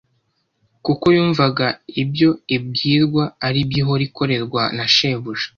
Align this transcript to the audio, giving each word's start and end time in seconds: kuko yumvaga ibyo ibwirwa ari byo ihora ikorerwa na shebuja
kuko 0.85 1.05
yumvaga 1.15 1.67
ibyo 2.01 2.29
ibwirwa 2.55 3.23
ari 3.47 3.59
byo 3.69 3.77
ihora 3.81 4.03
ikorerwa 4.09 4.61
na 4.77 4.85
shebuja 4.95 5.45